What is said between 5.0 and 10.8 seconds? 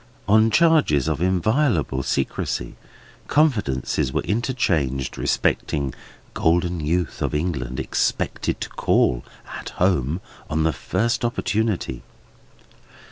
respecting golden youth of England expected to call, "at home," on the